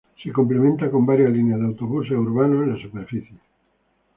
[0.23, 3.37] Se complementa con varias líneas de autobús urbanas en la superficie.